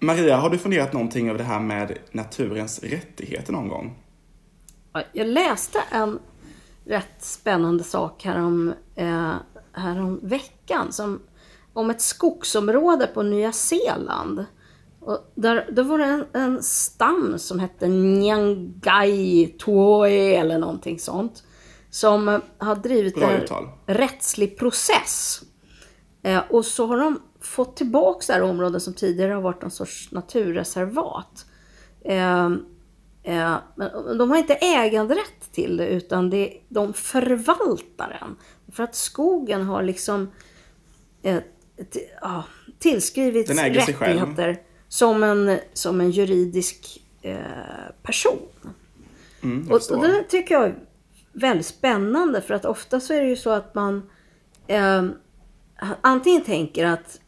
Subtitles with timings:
[0.00, 3.98] Maria, har du funderat någonting över det här med naturens rättigheter någon gång?
[5.12, 6.18] Jag läste en
[6.84, 9.34] rätt spännande sak härom, eh,
[9.72, 11.20] härom veckan som,
[11.72, 14.44] om ett skogsområde på Nya Zeeland.
[15.00, 21.44] Och där, där var det en, en stam som hette Nyangai Tuoe eller någonting sånt.
[21.90, 23.68] Som har drivit Bra en uttal.
[23.86, 25.42] rättslig process.
[26.22, 29.70] Eh, och så har de fått tillbaka det här området som tidigare har varit någon
[29.70, 31.46] sorts naturreservat.
[32.04, 32.44] Eh,
[33.22, 38.36] eh, men de har inte äganderätt till det utan det, de förvaltar den.
[38.74, 40.30] För att skogen har liksom
[41.22, 41.38] eh,
[41.92, 42.44] t- ja,
[42.78, 43.50] tillskrivits
[44.18, 47.36] rättigheter som en, som en juridisk eh,
[48.02, 48.38] person.
[49.42, 50.74] Mm, Och, och det tycker jag är
[51.32, 54.10] väldigt spännande för att ofta så är det ju så att man
[54.66, 55.04] eh,
[56.00, 57.20] antingen tänker att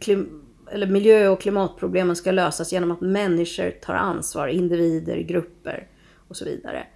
[0.00, 5.88] klim, eller miljö och klimatproblemen ska lösas genom att människor tar ansvar, individer, grupper
[6.28, 6.86] och så vidare.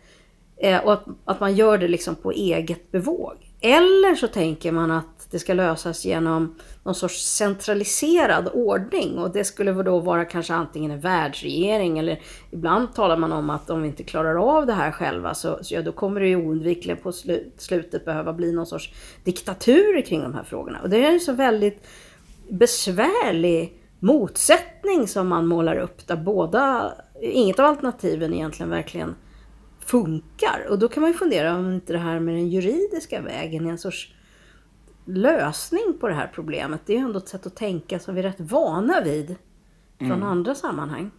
[0.57, 3.47] Eh, och att, att man gör det liksom på eget bevåg.
[3.61, 9.45] Eller så tänker man att det ska lösas genom någon sorts centraliserad ordning och det
[9.45, 12.20] skulle då vara kanske antingen en världsregering eller
[12.51, 15.75] ibland talar man om att om vi inte klarar av det här själva så, så
[15.75, 18.92] ja, då kommer det ju oundvikligen på slu, slutet behöva bli någon sorts
[19.25, 20.79] diktatur kring de här frågorna.
[20.83, 21.87] Och det är ju så väldigt
[22.50, 29.14] besvärlig motsättning som man målar upp där båda, inget av alternativen egentligen verkligen
[29.80, 30.67] funkar.
[30.70, 33.70] Och då kan man ju fundera om inte det här med den juridiska vägen är
[33.70, 34.12] en sorts
[35.05, 36.80] lösning på det här problemet.
[36.86, 39.36] Det är ju ändå ett sätt att tänka som vi är rätt vana vid
[39.98, 41.11] från andra sammanhang.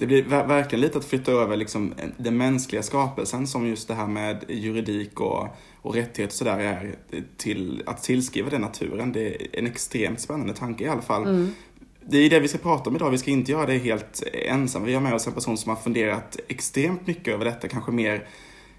[0.00, 3.88] Det blir ver- verkligen lite att flytta över liksom en- den mänskliga skapelsen som just
[3.88, 5.46] det här med juridik och,
[5.82, 6.94] och rättighet och sådär är
[7.36, 9.12] till att tillskriva den naturen.
[9.12, 11.48] Det är en extremt spännande tanke i alla fall.
[12.06, 13.10] Det är det vi ska prata om idag.
[13.10, 14.86] Vi ska inte göra det helt ensamma.
[14.86, 18.26] Vi har med oss en person som har funderat extremt mycket över detta, kanske mer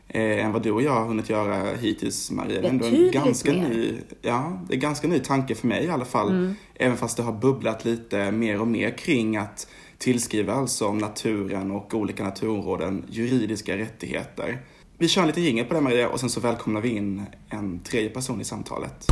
[0.08, 2.62] eh, än vad du och jag har hunnit göra hittills, Maria.
[2.62, 3.70] Det är ändå en ganska mer.
[3.70, 6.56] ny, ja, det är ganska ny tanke för mig i alla fall.
[6.76, 9.68] Även fast det har bubblat lite mer och mer kring att
[10.02, 14.62] tillskriver alltså naturen och olika naturområden juridiska rättigheter.
[14.98, 17.80] Vi kör en liten jingel på det Maria och sen så välkomnar vi in en
[17.80, 19.08] tredje person i samtalet.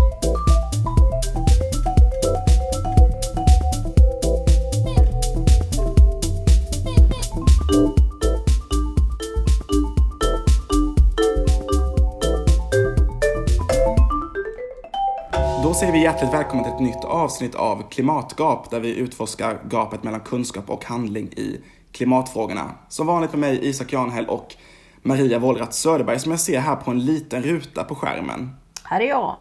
[15.70, 20.04] Då säger vi hjärtligt välkommen till ett nytt avsnitt av Klimatgap där vi utforskar gapet
[20.04, 22.72] mellan kunskap och handling i klimatfrågorna.
[22.88, 24.56] Som vanligt med mig Isak Janhäll och
[25.02, 28.56] Maria Wollratz Söderberg som jag ser här på en liten ruta på skärmen.
[28.84, 29.36] Här är jag.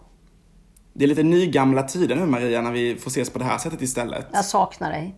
[0.92, 3.82] Det är lite nygamla tider nu Maria när vi får ses på det här sättet
[3.82, 4.26] istället.
[4.32, 5.14] Jag saknar dig.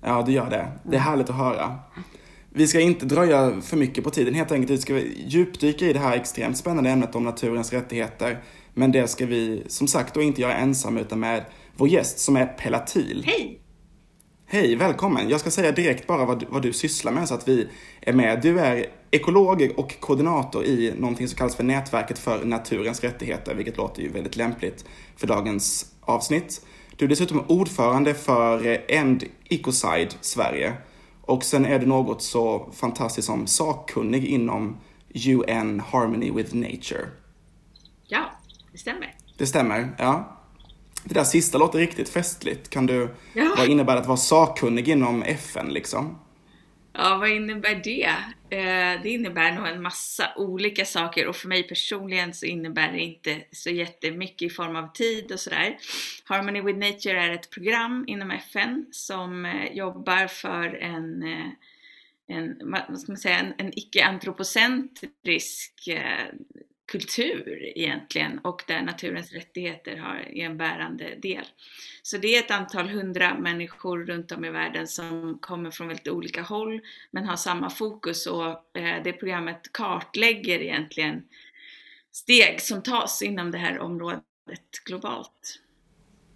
[0.00, 0.68] Ja, det gör det.
[0.82, 1.78] Det är härligt att höra.
[2.50, 4.70] Vi ska inte dröja för mycket på tiden helt enkelt.
[4.70, 8.42] Vi ska djupdyka i det här extremt spännande ämnet om naturens rättigheter.
[8.78, 11.44] Men det ska vi som sagt då inte göra ensam utan med
[11.76, 13.22] vår gäst som är Pelatil.
[13.26, 13.60] Hej!
[14.46, 15.28] Hej, välkommen.
[15.28, 17.68] Jag ska säga direkt bara vad, vad du sysslar med så att vi
[18.00, 18.40] är med.
[18.42, 23.76] Du är ekolog och koordinator i någonting som kallas för Nätverket för naturens rättigheter, vilket
[23.76, 24.84] låter ju väldigt lämpligt
[25.16, 26.66] för dagens avsnitt.
[26.96, 30.72] Du är dessutom ordförande för End Ecocide Sverige.
[31.22, 34.76] Och sen är du något så fantastiskt som sakkunnig inom
[35.14, 37.08] UN Harmony with Nature.
[38.10, 38.30] Ja,
[38.78, 39.14] det stämmer.
[39.38, 40.34] Det stämmer, ja.
[41.04, 42.70] Det där sista låter riktigt festligt.
[42.70, 43.54] Kan du, Ja.
[43.56, 46.18] vad innebär det att vara sakkunnig inom FN liksom?
[46.92, 48.04] Ja, vad innebär det?
[48.56, 52.98] Eh, det innebär nog en massa olika saker och för mig personligen så innebär det
[53.00, 55.76] inte så jättemycket i form av tid och sådär.
[56.24, 61.46] Harmony with Nature är ett program inom FN som eh, jobbar för en, eh,
[62.36, 62.56] en
[62.88, 65.88] vad ska man säga, en, en icke-antropocentrisk
[66.88, 71.44] kultur egentligen och där naturens rättigheter har, är en bärande del.
[72.02, 76.08] Så det är ett antal hundra människor runt om i världen som kommer från väldigt
[76.08, 76.80] olika håll
[77.10, 81.22] men har samma fokus och eh, det programmet kartlägger egentligen
[82.12, 84.22] steg som tas inom det här området
[84.84, 85.60] globalt.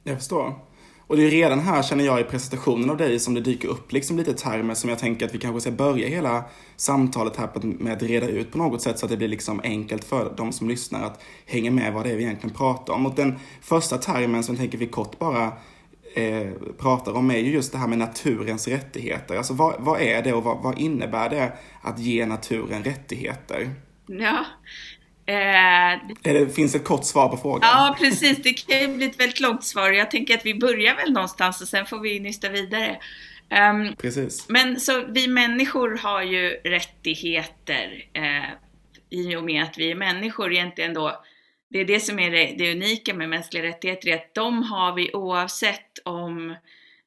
[0.04, 0.71] Jag förstår.
[1.06, 3.92] Och det är redan här känner jag i presentationen av dig som det dyker upp
[3.92, 6.44] liksom lite termer som jag tänker att vi kanske ska börja hela
[6.76, 10.04] samtalet här med att reda ut på något sätt så att det blir liksom enkelt
[10.04, 13.06] för de som lyssnar att hänga med vad det är vi egentligen pratar om.
[13.06, 15.52] Och den första termen som jag tänker vi kort bara
[16.14, 19.36] eh, pratar om är ju just det här med naturens rättigheter.
[19.36, 21.52] Alltså vad, vad är det och vad, vad innebär det
[21.82, 23.70] att ge naturen rättigheter?
[24.06, 24.44] Ja,
[25.26, 27.60] Eh, det finns ett kort svar på frågan.
[27.62, 28.42] Ja, precis.
[28.42, 29.90] Det kan ju bli ett väldigt långt svar.
[29.90, 32.98] Jag tänker att vi börjar väl någonstans och sen får vi nysta vidare.
[33.70, 34.48] Um, precis.
[34.48, 38.50] Men så vi människor har ju rättigheter eh,
[39.10, 41.22] i och med att vi är människor egentligen då.
[41.70, 44.94] Det är det som är det, det unika med mänskliga rättigheter, är att de har
[44.94, 46.54] vi oavsett om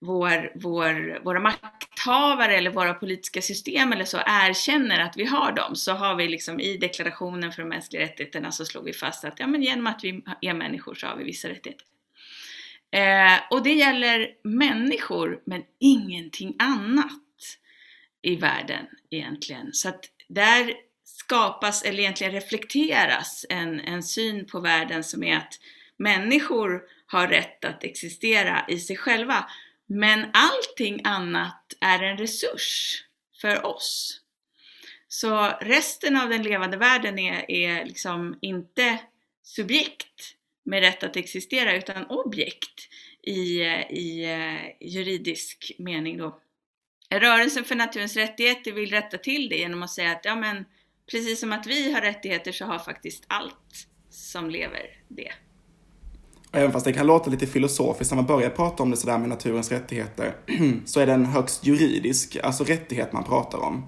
[0.05, 5.75] vår, vår, våra makthavare eller våra politiska system eller så erkänner att vi har dem
[5.75, 9.39] så har vi liksom i deklarationen för de mänskliga rättigheterna så slog vi fast att
[9.39, 11.85] ja, men genom att vi är människor så har vi vissa rättigheter.
[12.91, 17.11] Eh, och det gäller människor men ingenting annat
[18.21, 19.73] i världen egentligen.
[19.73, 20.73] Så att där
[21.03, 25.59] skapas, eller egentligen reflekteras, en, en syn på världen som är att
[25.97, 29.45] människor har rätt att existera i sig själva
[29.87, 33.03] men allting annat är en resurs
[33.41, 34.21] för oss.
[35.07, 38.99] Så resten av den levande världen är, är liksom inte
[39.43, 40.35] subjekt
[40.65, 42.89] med rätt att existera utan objekt
[43.21, 46.39] i, i eh, juridisk mening då.
[47.09, 50.65] Rörelsen för naturens rättigheter vill rätta till det genom att säga att ja men
[51.11, 55.33] precis som att vi har rättigheter så har faktiskt allt som lever det.
[56.55, 59.29] Även fast det kan låta lite filosofiskt när man börjar prata om det sådär med
[59.29, 60.35] naturens rättigheter,
[60.85, 63.87] så är det en högst juridisk, alltså rättighet man pratar om.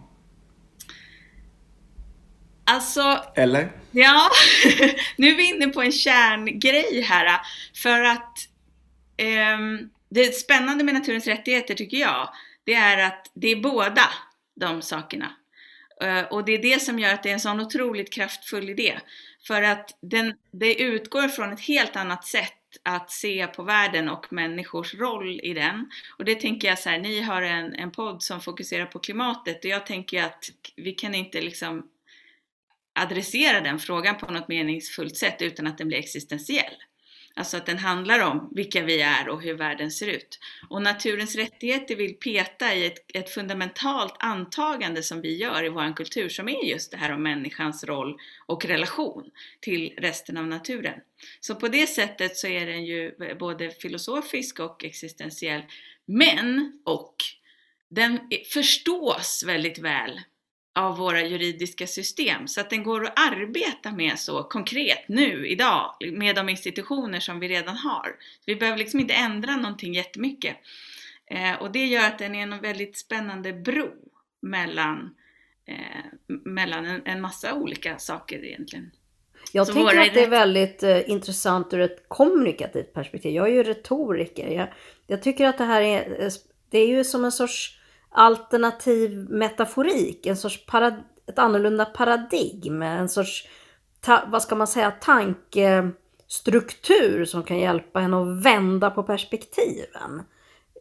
[2.66, 3.20] Alltså...
[3.36, 3.72] Eller?
[3.92, 4.30] Ja,
[5.18, 7.42] nu är vi inne på en kärngrej här.
[7.76, 8.38] För att
[9.60, 12.30] um, det spännande med naturens rättigheter tycker jag,
[12.64, 14.10] det är att det är båda
[14.56, 15.32] de sakerna.
[16.02, 19.00] Eh, och det är det som gör att det är en sån otroligt kraftfull idé.
[19.48, 22.54] För att den, det utgår från ett helt annat sätt
[22.84, 25.90] att se på världen och människors roll i den.
[26.18, 29.66] Och det tänker jag så här, ni har en, en podd som fokuserar på klimatet
[29.66, 31.90] och jag tänker att vi kan inte liksom
[33.00, 36.74] adressera den frågan på något meningsfullt sätt utan att den blir existentiell.
[37.38, 40.40] Alltså att den handlar om vilka vi är och hur världen ser ut.
[40.70, 45.96] Och naturens rättigheter vill peta i ett, ett, fundamentalt antagande som vi gör i vår
[45.96, 51.00] kultur som är just det här om människans roll och relation till resten av naturen.
[51.40, 55.62] Så på det sättet så är den ju både filosofisk och existentiell.
[56.06, 57.16] Men, och,
[57.90, 58.20] den
[58.54, 60.22] förstås väldigt väl
[60.78, 65.96] av våra juridiska system så att den går att arbeta med så konkret nu, idag,
[66.14, 68.16] med de institutioner som vi redan har.
[68.46, 70.58] Vi behöver liksom inte ändra någonting jättemycket.
[71.26, 73.90] Eh, och det gör att den är en väldigt spännande bro
[74.42, 75.16] mellan,
[75.68, 78.92] eh, mellan en, en, massa olika saker egentligen.
[79.52, 83.32] Jag så tänker att det är väldigt eh, intressant ur ett kommunikativt perspektiv.
[83.32, 84.48] Jag är ju retoriker.
[84.48, 84.68] Jag,
[85.08, 86.32] jag tycker att det här är, eh,
[86.70, 87.77] det är ju som en sorts
[88.10, 90.94] alternativ metaforik, en sorts parad
[91.28, 93.48] ett annorlunda paradigm, en sorts,
[94.02, 100.22] ta, vad ska man säga, tankestruktur som kan hjälpa en att vända på perspektiven.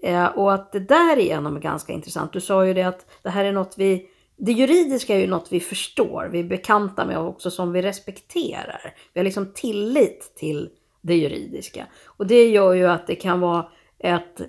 [0.03, 2.33] Eh, och att det därigenom är ganska intressant.
[2.33, 5.53] Du sa ju det att det här är något vi, det juridiska är ju något
[5.53, 8.95] vi förstår, vi är bekanta med och också som vi respekterar.
[9.13, 10.71] Vi har liksom tillit till
[11.01, 11.87] det juridiska.
[12.05, 13.69] Och det gör ju att det kan vara
[13.99, 14.41] ett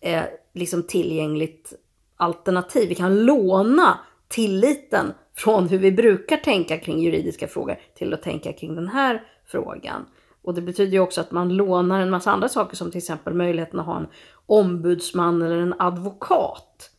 [0.00, 0.24] eh,
[0.54, 1.74] liksom tillgängligt
[2.18, 2.88] alternativ.
[2.88, 3.98] Vi kan låna
[4.28, 9.22] tilliten från hur vi brukar tänka kring juridiska frågor till att tänka kring den här
[9.46, 10.06] frågan.
[10.42, 13.34] Och det betyder ju också att man lånar en massa andra saker som till exempel
[13.34, 14.08] möjligheten att ha en
[14.46, 16.90] ombudsman eller en advokat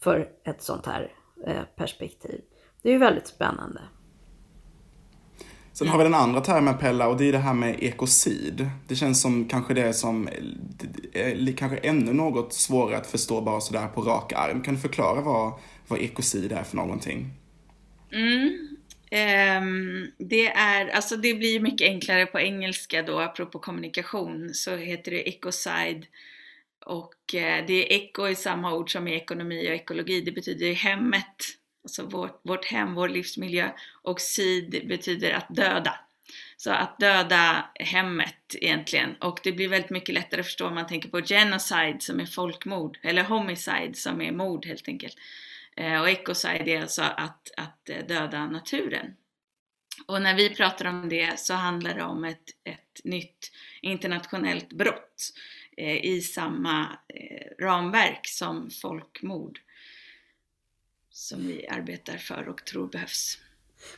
[0.00, 1.12] för ett sånt här
[1.46, 2.40] eh, perspektiv.
[2.82, 3.80] Det är ju väldigt spännande.
[5.74, 8.70] Sen har vi den andra termen Pella och det är det här med ekocid.
[8.88, 10.28] Det känns som kanske det som
[11.12, 14.62] är kanske ännu något svårare att förstå bara sådär på rak arm.
[14.62, 15.52] Kan du förklara vad,
[15.88, 17.30] vad ekocid är för någonting?
[18.12, 18.76] Mm.
[19.10, 25.10] Um, det är, alltså det blir mycket enklare på engelska då, apropå kommunikation, så heter
[25.10, 26.06] det ecocide.
[26.86, 30.72] Och uh, det är eco i samma ord som i ekonomi och ekologi, det betyder
[30.72, 31.36] hemmet
[31.84, 33.70] alltså vårt, vårt hem, vår livsmiljö.
[34.02, 35.98] Och sid betyder att döda.
[36.56, 39.16] Så att döda hemmet egentligen.
[39.20, 42.26] Och det blir väldigt mycket lättare att förstå om man tänker på genocide som är
[42.26, 45.16] folkmord, eller homicide som är mord helt enkelt.
[45.76, 49.14] Eh, och ecocide är alltså att, att eh, döda naturen.
[50.06, 55.32] Och när vi pratar om det så handlar det om ett, ett nytt internationellt brott
[55.76, 59.60] eh, i samma eh, ramverk som folkmord
[61.14, 63.38] som vi arbetar för och tror behövs.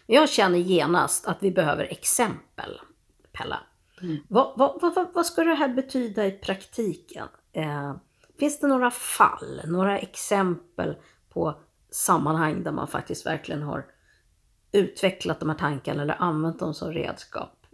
[0.07, 2.81] Jag känner genast att vi behöver exempel,
[3.33, 3.61] Pella.
[4.03, 4.17] Mm.
[4.29, 7.29] Vad, vad, vad, vad ska det här betyda i praktiken?
[7.53, 7.97] Eh,
[8.39, 10.97] finns det några fall, några exempel
[11.29, 13.87] på sammanhang där man faktiskt verkligen har
[14.73, 17.67] utvecklat de här tankarna eller använt dem som redskap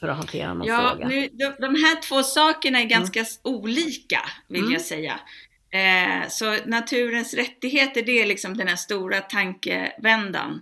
[0.00, 1.08] för att hantera någon ja, fråga?
[1.08, 3.30] Nu, de, de här två sakerna är ganska mm.
[3.42, 4.72] olika vill mm.
[4.72, 5.20] jag säga.
[5.70, 10.60] Eh, så naturens rättigheter, det är liksom den här stora tankevändan.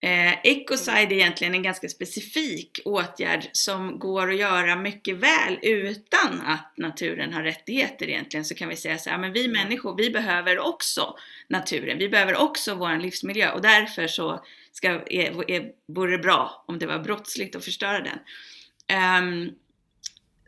[0.00, 6.40] Eh, Ecocide är egentligen en ganska specifik åtgärd som går att göra mycket väl utan
[6.40, 8.44] att naturen har rättigheter egentligen.
[8.44, 11.16] Så kan vi säga så här, men vi människor, vi behöver också
[11.48, 11.98] naturen.
[11.98, 16.78] Vi behöver också vår livsmiljö och därför så ska, är, är, vore det bra om
[16.78, 18.18] det var brottsligt att förstöra den.
[19.22, 19.54] Um,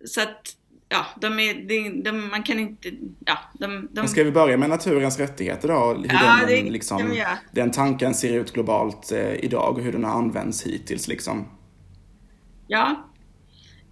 [0.05, 0.58] så att
[0.89, 2.91] ja, de är, de, de, man kan inte,
[3.27, 4.09] ja, de, de...
[4.09, 5.95] ska vi börja med naturens rättigheter då?
[5.95, 10.05] Hur ja, den, det liksom, den tanken ser ut globalt eh, idag och hur den
[10.05, 11.49] har använts hittills liksom.
[12.67, 13.09] Ja.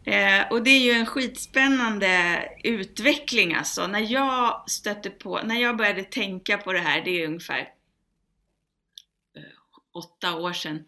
[0.05, 3.87] Eh, och det är ju en skitspännande utveckling alltså.
[3.87, 7.61] När jag stötte på, när jag började tänka på det här, det är ungefär
[9.37, 9.43] eh,
[9.95, 10.85] åtta år sedan.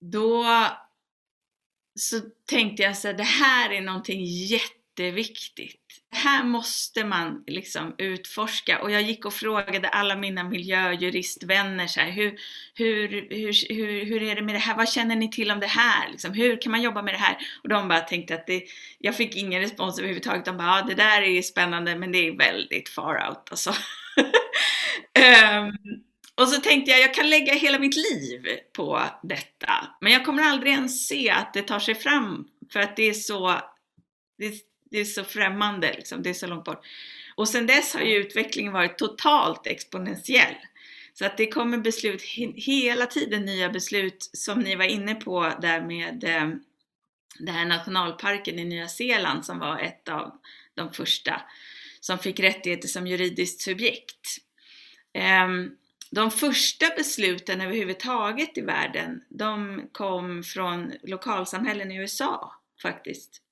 [0.00, 0.46] Då
[1.94, 5.76] så tänkte jag så här, det här är någonting jätte jätteviktigt.
[6.12, 12.10] Här måste man liksom utforska och jag gick och frågade alla mina miljöjuristvänner så här,
[12.10, 12.38] hur,
[12.74, 14.76] hur, hur, hur, hur är det med det här?
[14.76, 16.10] Vad känner ni till om det här?
[16.10, 17.36] Liksom, hur kan man jobba med det här?
[17.62, 18.62] Och de bara tänkte att det,
[18.98, 20.44] jag fick ingen respons överhuvudtaget.
[20.44, 23.70] De bara, ja det där är spännande men det är väldigt far out alltså.
[25.60, 25.76] um,
[26.42, 29.72] och så tänkte jag, jag kan lägga hela mitt liv på detta.
[30.00, 33.14] Men jag kommer aldrig ens se att det tar sig fram för att det är
[33.14, 33.60] så,
[34.38, 36.22] det, det är så främmande, liksom.
[36.22, 36.84] det är så långt bort.
[37.34, 40.54] Och sen dess har ju utvecklingen varit totalt exponentiell.
[41.14, 42.22] Så att det kommer beslut,
[42.54, 46.48] hela tiden nya beslut som ni var inne på där med eh,
[47.38, 50.38] den här nationalparken i Nya Zeeland som var ett av
[50.74, 51.42] de första
[52.00, 54.38] som fick rättigheter som juridiskt subjekt.
[55.12, 55.76] Ehm,
[56.10, 63.42] de första besluten överhuvudtaget i världen, de kom från lokalsamhällen i USA faktiskt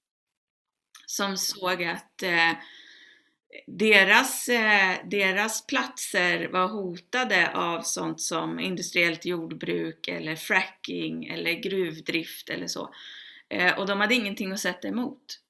[1.10, 2.52] som såg att eh,
[3.66, 12.48] deras, eh, deras platser var hotade av sånt som industriellt jordbruk eller fracking eller gruvdrift
[12.48, 12.94] eller så.
[13.48, 15.40] Eh, och de hade ingenting att sätta emot.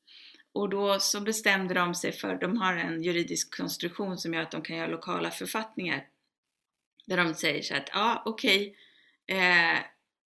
[0.53, 4.50] Och då så bestämde de sig för, de har en juridisk konstruktion som gör att
[4.50, 6.07] de kan göra lokala författningar.
[7.07, 8.75] Där de säger så att, ja okej,
[9.27, 9.79] okay, eh,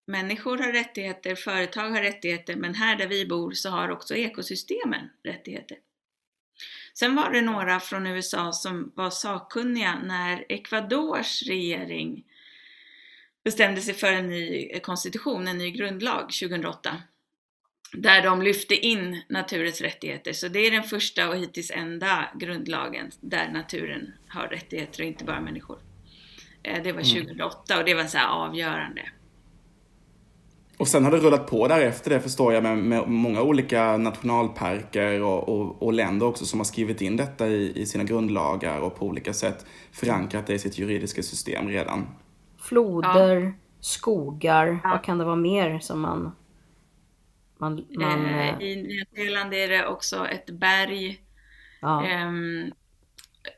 [0.07, 5.11] Människor har rättigheter, företag har rättigheter, men här där vi bor så har också ekosystemen
[5.25, 5.79] rättigheter.
[6.95, 12.25] Sen var det några från USA som var sakkunniga när Ecuadors regering
[13.45, 17.03] bestämde sig för en ny konstitution, en ny grundlag 2008.
[17.93, 20.33] Där de lyfte in naturens rättigheter.
[20.33, 25.25] Så det är den första och hittills enda grundlagen där naturen har rättigheter och inte
[25.25, 25.79] bara människor.
[26.63, 27.81] Eh, det var 2008 mm.
[27.81, 29.11] och det var så avgörande.
[30.83, 35.23] Och sen har det rullat på därefter det förstår jag med, med många olika nationalparker
[35.23, 38.97] och, och, och, länder också som har skrivit in detta i, i, sina grundlagar och
[38.99, 42.07] på olika sätt förankrat det i sitt juridiska system redan.
[42.59, 43.53] Floder, ja.
[43.81, 44.91] skogar, ja.
[44.91, 46.33] vad kan det vara mer som man...
[47.59, 51.21] man, man eh, I Nya Zeeland är det också ett berg.
[51.81, 52.05] Ja.
[52.27, 52.73] Um,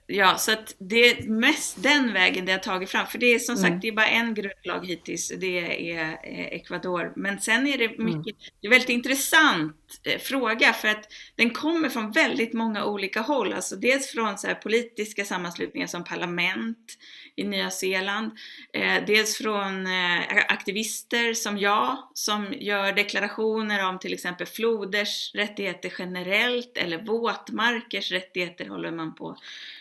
[0.07, 3.07] Ja, så att det är mest den vägen det har tagit fram.
[3.07, 3.71] För det är som mm.
[3.71, 6.19] sagt, det är bara en grundlag hittills, det är
[6.55, 7.13] Ecuador.
[7.17, 8.05] Men sen är det mm.
[8.05, 8.53] mycket, mm.
[8.61, 11.05] det är väldigt intressant eh, fråga för att
[11.37, 13.53] den kommer från väldigt många olika håll.
[13.53, 16.99] Alltså dels från så politiska sammanslutningar som parlament
[17.37, 18.31] i Nya Zeeland.
[18.73, 25.93] Eh, dels från eh, aktivister som jag, som gör deklarationer om till exempel floders rättigheter
[25.99, 29.37] generellt eller våtmarkers rättigheter håller man på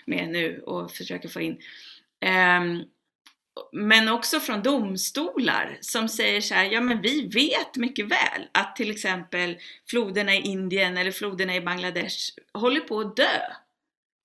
[0.06, 1.58] med nu och försöker få in.
[2.26, 2.84] Ehm,
[3.72, 8.76] men också från domstolar som säger så här, ja men vi vet mycket väl att
[8.76, 9.58] till exempel
[9.90, 12.18] floderna i Indien eller floderna i Bangladesh
[12.54, 13.40] håller på att dö.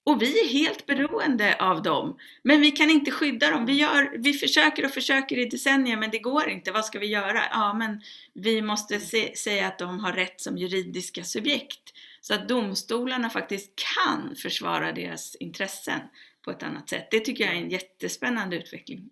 [0.08, 2.16] Och vi är helt beroende av dem.
[2.42, 3.66] Men vi kan inte skydda dem.
[3.66, 6.72] Vi, gör, vi försöker och försöker i decennier men det går inte.
[6.72, 7.42] Vad ska vi göra?
[7.50, 8.00] Ja, men
[8.34, 11.94] vi måste se, säga att de har rätt som juridiska subjekt.
[12.20, 16.00] Så att domstolarna faktiskt kan försvara deras intressen
[16.44, 17.08] på ett annat sätt.
[17.10, 19.10] Det tycker jag är en jättespännande utveckling.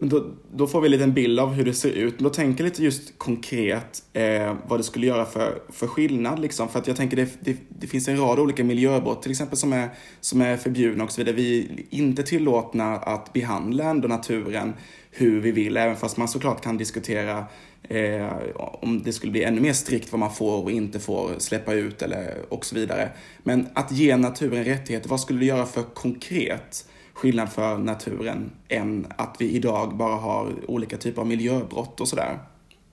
[0.00, 2.14] Men då, då får vi en liten bild av hur det ser ut.
[2.14, 6.38] Men då tänker jag lite just konkret eh, vad det skulle göra för, för skillnad.
[6.38, 6.68] Liksom.
[6.68, 9.72] För att jag tänker det, det, det finns en rad olika miljöbrott till exempel som
[9.72, 9.88] är,
[10.20, 11.36] som är förbjudna och så vidare.
[11.36, 11.60] Vi
[11.90, 14.72] är inte tillåtna att behandla ändå naturen
[15.10, 17.44] hur vi vill, även fast man såklart kan diskutera
[17.82, 21.72] eh, om det skulle bli ännu mer strikt vad man får och inte får släppa
[21.72, 23.10] ut eller och så vidare.
[23.42, 26.84] Men att ge naturen rättigheter, vad skulle det göra för konkret
[27.16, 32.38] skillnad för naturen än att vi idag bara har olika typer av miljöbrott och sådär.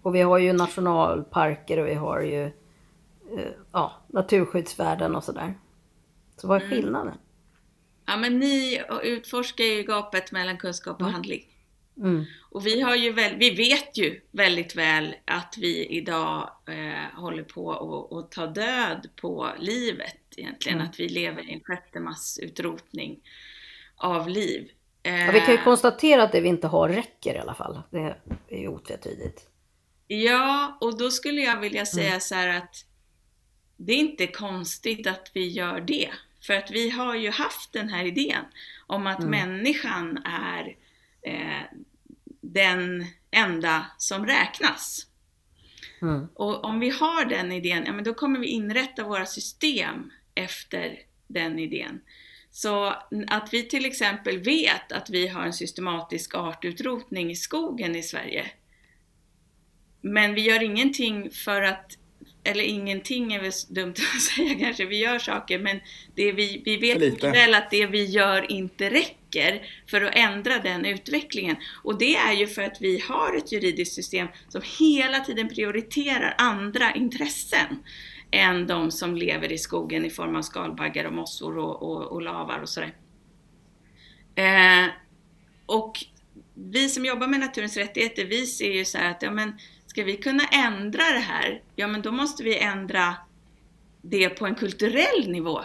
[0.01, 5.53] Och vi har ju nationalparker och vi har ju eh, ja, naturskyddsvärden och sådär.
[6.37, 6.77] Så vad är Mm.
[6.77, 7.17] skillnaden?
[8.05, 11.47] Ja, men ni utforskar ju gapet mellan kunskap och handling.
[11.97, 12.25] Mm.
[12.51, 17.43] Och vi, har ju väl, vi vet ju väldigt väl att vi idag eh, håller
[17.43, 20.77] på att att ta död på livet egentligen.
[20.77, 20.89] Mm.
[20.89, 23.19] Att vi lever i en sjätte massutrotning
[24.03, 24.71] av liv.
[25.03, 27.81] Eh, Ja, vi kan ju konstatera att det vi inte har räcker i alla fall.
[27.89, 28.15] Det
[28.49, 29.47] är ju otvetydigt.
[30.07, 32.19] Ja, och då skulle jag vilja säga Mm.
[32.19, 32.75] så här att
[33.77, 36.09] det är inte konstigt att vi gör det.
[36.41, 38.45] För att vi har ju haft den här idén
[38.87, 39.31] om att Mm.
[39.31, 40.75] människan är
[41.21, 41.61] eh,
[42.41, 45.07] den enda som räknas.
[46.01, 46.27] Mm.
[46.35, 50.99] Och om vi har den idén, ja men då kommer vi inrätta våra system efter
[51.27, 52.01] den idén.
[52.55, 52.95] Så
[53.27, 58.45] att vi till exempel vet att vi har en systematisk artutrotning i skogen i Sverige.
[60.01, 61.97] Men vi gör ingenting för att,
[62.43, 65.79] eller ingenting är väl dumt att säga kanske, vi gör saker men
[66.15, 70.85] det vi, vi vet väl att det vi gör inte räcker för att ändra den
[70.85, 71.55] utvecklingen.
[71.83, 76.35] Och det är ju för att vi har ett juridiskt system som hela tiden prioriterar
[76.37, 77.83] andra intressen
[78.33, 82.21] än de som lever i skogen i form av skalbaggar och mossor och, och, och
[82.21, 82.95] lavar och sådär.
[84.35, 84.89] Eh,
[85.65, 86.05] och
[86.53, 89.53] vi som jobbar med naturens rättigheter, vi ser ju så här att ja, men
[89.85, 93.15] ska vi kunna ändra det här, ja men då måste vi ändra
[94.01, 95.61] det på en kulturell nivå.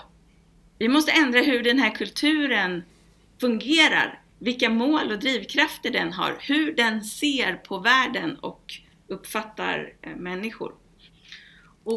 [0.79, 2.83] Vi måste ändra hur den här kulturen
[3.41, 8.75] fungerar, vilka mål och drivkrafter den har, hur den ser på världen och
[9.07, 10.75] uppfattar eh, människor.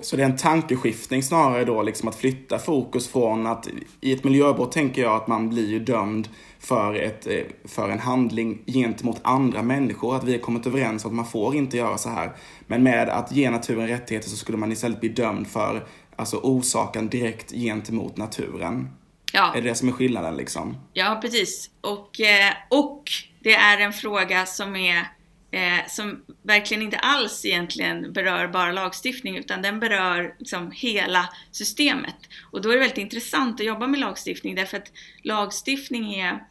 [0.04, 3.68] Så det är en tankeskiftning snarare då, liksom att flytta fokus från att
[4.02, 6.30] i ett miljöbrott tänker jag att man blir ju dömd
[6.60, 10.16] för, ett, eh, för en handling gentemot andra människor.
[10.16, 12.32] Att vi har kommit överens om att man får inte göra så här.
[12.68, 17.10] Men med att ge naturen rättigheter så skulle man istället bli dömd för alltså orsaken
[17.10, 18.90] direkt gentemot naturen.
[19.34, 19.54] Ja.
[19.56, 20.78] Är det det som är skillnaden liksom?
[20.94, 21.70] Ja, precis.
[21.82, 23.04] Och, eh, och
[23.40, 25.08] det är en fråga som är
[25.52, 32.16] eh, som verkligen inte alls egentligen berör bara lagstiftning utan den berör liksom hela systemet.
[32.52, 34.92] Och då är det väldigt intressant att jobba med lagstiftning därför att
[35.24, 36.44] lagstiftning är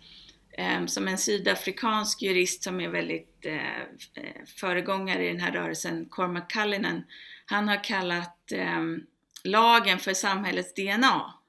[0.58, 3.80] eh, som en sydafrikansk jurist som är väldigt eh,
[4.14, 7.02] eh, föregångare i den här rörelsen, Cormac Cullinan,
[7.46, 8.80] han har kallat eh,
[9.44, 11.39] lagen för samhällets DNA.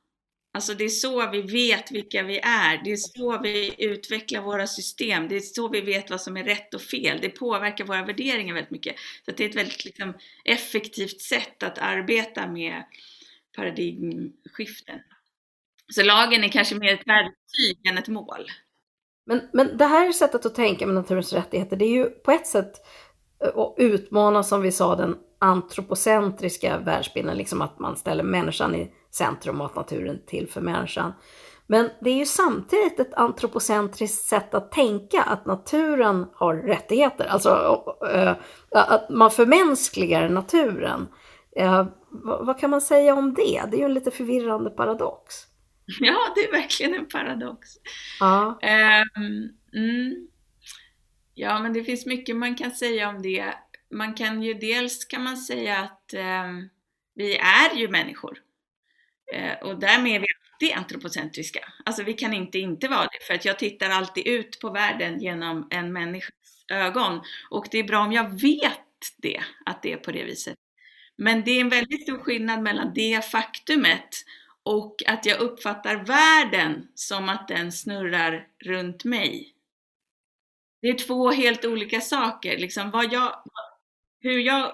[0.53, 4.67] Alltså det är så vi vet vilka vi är, det är så vi utvecklar våra
[4.67, 7.19] system, det är så vi vet vad som är rätt och fel.
[7.21, 8.95] Det påverkar våra värderingar väldigt mycket.
[9.25, 10.13] Så det är ett väldigt liksom,
[10.45, 12.83] effektivt sätt att arbeta med
[13.55, 14.99] paradigmskiften.
[15.93, 18.47] Så lagen är kanske mer ett verktyg än ett mål.
[19.25, 22.47] Men, men det här sättet att tänka med naturens rättigheter, det är ju på ett
[22.47, 22.71] sätt
[23.43, 28.91] eh, att utmana, som vi sa, den antropocentriska världsbilden, liksom att man ställer människan i
[29.11, 31.13] centrum och att naturen till för människan.
[31.67, 37.83] Men det är ju samtidigt ett antropocentriskt sätt att tänka att naturen har rättigheter, alltså
[38.13, 38.35] äh,
[38.71, 41.07] att man förmänskligar naturen.
[41.55, 41.85] Äh,
[42.23, 43.63] vad, kan man säga om det?
[43.71, 45.35] Det är ju en lite förvirrande paradox.
[45.99, 47.69] Ja, det är verkligen en paradox.
[48.19, 48.59] Ja.
[49.17, 50.27] Um, mm.
[51.33, 53.53] Ja, men det finns mycket man kan säga om det.
[53.91, 56.69] Man kan ju dels kan man säga att um,
[57.15, 58.37] vi är ju människor.
[59.31, 61.59] Eh, och därmed är vi alltid antropocentriska.
[61.85, 65.19] Alltså vi kan inte inte vara det, för att jag tittar alltid ut på världen
[65.19, 67.21] genom en människas ögon.
[67.49, 68.79] Och det är bra om jag vet
[69.17, 70.55] det, att det är på det viset.
[71.17, 74.09] Men det är en väldigt stor skillnad mellan det faktumet
[74.63, 79.53] och att jag uppfattar världen som att den snurrar runt mig.
[80.81, 82.57] Det är två helt olika saker.
[82.57, 83.43] Liksom vad jag,
[84.19, 84.71] hur jag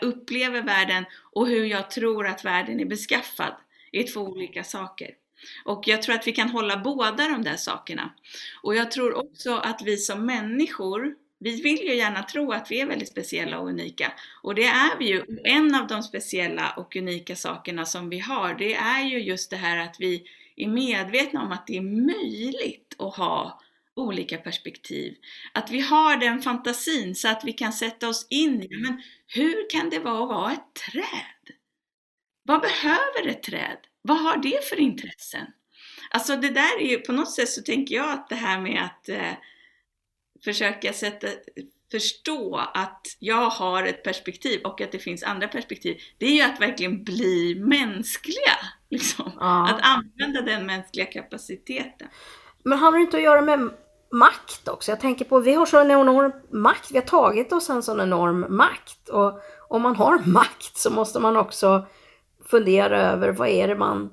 [0.00, 3.54] upplever världen och hur jag tror att världen är beskaffad
[3.92, 5.10] är två olika saker.
[5.64, 8.12] Och jag tror att vi kan hålla båda de där sakerna.
[8.62, 12.80] Och jag tror också att vi som människor, vi vill ju gärna tro att vi
[12.80, 14.12] är väldigt speciella och unika.
[14.42, 15.22] Och det är vi ju.
[15.44, 19.56] En av de speciella och unika sakerna som vi har, det är ju just det
[19.56, 20.24] här att vi
[20.56, 23.60] är medvetna om att det är möjligt att ha
[23.96, 25.14] olika perspektiv.
[25.52, 29.70] Att vi har den fantasin så att vi kan sätta oss in i, men hur
[29.70, 31.56] kan det vara att vara ett träd?
[32.44, 33.78] Vad behöver ett träd?
[34.02, 35.46] Vad har det för intressen?
[36.10, 38.82] Alltså det där är ju, på något sätt så tänker jag att det här med
[38.84, 39.32] att eh,
[40.44, 41.28] försöka sätta,
[41.90, 46.42] förstå att jag har ett perspektiv och att det finns andra perspektiv, det är ju
[46.42, 48.58] att verkligen bli mänskliga.
[48.90, 49.32] Liksom.
[49.40, 49.70] Ja.
[49.70, 52.08] Att använda den mänskliga kapaciteten.
[52.62, 53.70] Men har det inte att göra med
[54.12, 54.90] makt också?
[54.90, 58.00] Jag tänker på, vi har så en enorm makt, vi har tagit oss en sån
[58.00, 59.08] enorm makt.
[59.08, 61.86] Och om man har makt så måste man också
[62.44, 64.10] fundera över vad är det man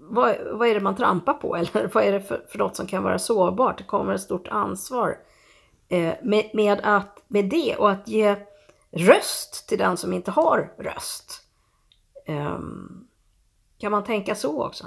[0.00, 2.86] vad, vad är det man trampar på eller vad är det för, för något som
[2.86, 3.78] kan vara sårbart?
[3.78, 5.18] Det kommer ett stort ansvar
[5.88, 8.36] eh, med, med, att, med det och att ge
[8.90, 11.42] röst till den som inte har röst.
[12.26, 12.58] Eh,
[13.78, 14.86] kan man tänka så också?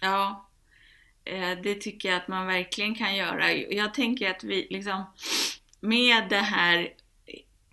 [0.00, 0.47] Ja,
[1.62, 3.52] det tycker jag att man verkligen kan göra.
[3.52, 5.04] Jag tänker att vi liksom
[5.80, 6.88] med det här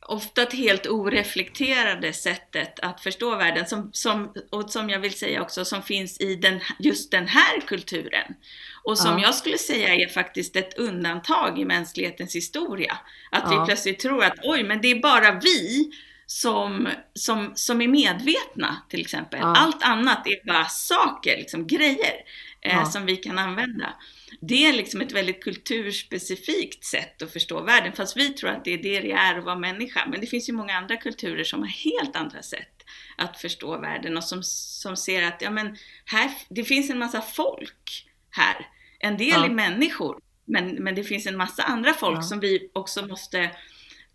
[0.08, 5.42] ofta ett helt oreflekterade sättet att förstå världen som, som, och som jag vill säga
[5.42, 8.36] också som finns i den, just den här kulturen.
[8.84, 9.24] Och som ja.
[9.24, 12.98] jag skulle säga är faktiskt ett undantag i mänsklighetens historia.
[13.32, 13.60] Att ja.
[13.60, 15.92] vi plötsligt tror att oj, men det är bara vi
[16.26, 19.40] som, som, som är medvetna till exempel.
[19.40, 19.56] Ja.
[19.58, 22.14] Allt annat är bara saker, liksom grejer
[22.62, 23.94] eh, som vi kan använda
[24.42, 28.74] det är liksom ett väldigt kulturspecifikt sätt att förstå världen, fast vi tror att det
[28.74, 30.08] är det det är att vara människa.
[30.12, 32.84] Men det finns ju många andra kulturer som har helt andra sätt
[33.18, 37.22] att förstå världen och som, som ser att ja, men här, det finns en massa
[37.22, 38.68] folk här.
[39.00, 39.46] En del ja.
[39.46, 42.22] är människor, men, men det finns en massa andra folk ja.
[42.22, 43.52] som vi också måste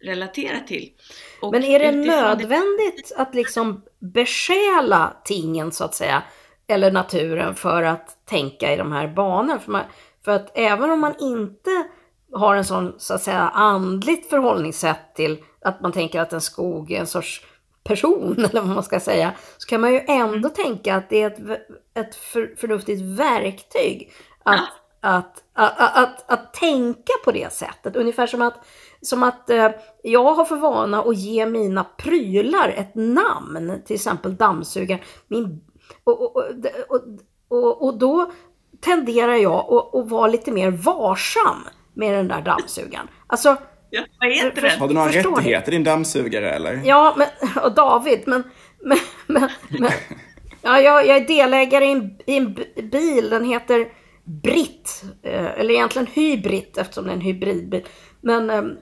[0.02, 0.92] relatera till.
[1.42, 3.22] Och men är det nödvändigt det...
[3.22, 6.22] att liksom besjäla tingen så att säga,
[6.66, 9.58] eller naturen för att tänka i de här banorna?
[9.58, 9.82] För man,
[10.24, 11.84] för att även om man inte
[12.32, 16.92] har en sån, så att säga, andligt förhållningssätt till att man tänker att en skog
[16.92, 17.44] är en sorts
[17.84, 20.50] person, eller vad man ska säga, så kan man ju ändå mm.
[20.50, 21.60] tänka att det är ett,
[21.94, 24.60] ett för, förnuftigt verktyg att,
[25.00, 27.96] att, att, att, att, tänka på det sättet.
[27.96, 28.64] Ungefär som att,
[29.02, 29.70] som att eh,
[30.02, 35.02] jag har för vana att ge mina prylar ett namn, till exempel dammsugaren.
[35.28, 35.60] Min,
[36.04, 36.44] och, och,
[36.88, 37.02] och,
[37.48, 38.32] och, och då
[38.80, 43.08] tenderar jag att, att vara lite mer varsam med den där dammsugaren.
[43.26, 43.56] Alltså,
[43.90, 44.80] Ja, vad heter den?
[44.80, 46.80] Har du några rättigheter din dammsugare eller?
[46.84, 47.28] Ja, men,
[47.64, 48.42] och David, men...
[48.80, 49.90] men, men, men
[50.62, 52.54] ja, jag, jag är delägare i en, i en
[52.90, 53.88] bil, den heter
[54.24, 55.04] Britt.
[55.22, 57.86] Eh, eller egentligen Hybrid eftersom det är en hybridbil.
[58.20, 58.72] Men ehm, eh,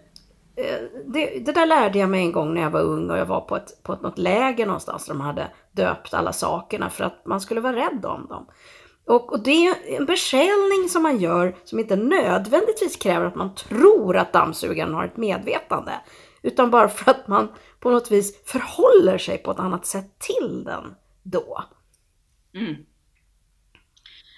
[0.58, 3.26] Eh, det, det, där lärde jag mig en gång när jag var ung och jag
[3.26, 7.04] var på ett, på ett något läger någonstans där de hade döpt alla sakerna för
[7.04, 8.46] att man skulle vara rädd om dem.
[9.04, 13.54] Och, och, det är en beställning som man gör som inte nödvändigtvis kräver att man
[13.54, 15.92] tror att dammsugaren har ett medvetande.
[16.42, 17.48] Utan bara för att man
[17.80, 21.64] på något vis förhåller sig på ett annat sätt till den då.
[22.54, 22.74] Mm.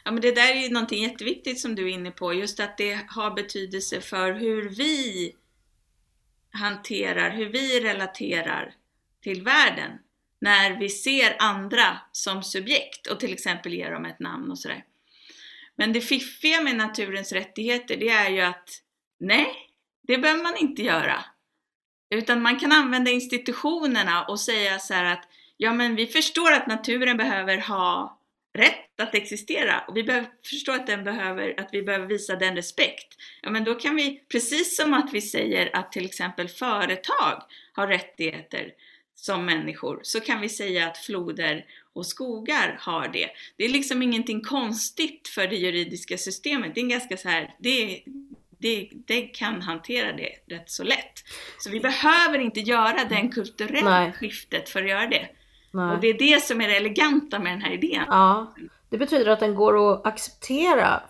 [0.05, 2.79] Ja men det där är ju någonting jätteviktigt som du är inne på, just att
[2.79, 5.33] det har betydelse för hur vi
[6.53, 8.75] hanterar, hur vi relaterar
[9.23, 9.91] till världen
[10.41, 14.85] när vi ser andra som subjekt och till exempel ger dem ett namn och sådär.
[15.77, 18.69] Men det fiffiga med naturens rättigheter det är ju att
[19.21, 19.55] nej,
[20.03, 21.25] det behöver man inte göra.
[22.11, 27.17] Utan man kan använda institutionerna och säga så att ja men vi förstår att naturen
[27.17, 28.20] behöver ha
[28.59, 32.57] rätt att existera och vi behöver, förstår att, den behöver, att vi behöver visa den
[32.57, 33.17] respekt.
[33.43, 37.87] Ja men då kan vi, precis som att vi säger att till exempel företag har
[37.87, 38.73] rättigheter,
[39.15, 43.31] som människor så kan vi säga att floder och skogar har det.
[43.57, 46.75] Det är liksom ingenting konstigt för det juridiska systemet.
[46.75, 48.03] Det är ganska så här, det,
[48.59, 51.13] det, det kan hantera det rätt så lätt.
[51.59, 54.13] Så vi behöver inte göra den kulturella Nej.
[54.13, 55.29] skiftet för att göra det.
[55.71, 55.95] Nej.
[55.95, 58.05] Och det är det som är det eleganta med den här idén.
[58.09, 58.55] Ja,
[58.89, 61.03] det betyder att den går att acceptera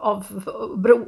[0.00, 0.26] av,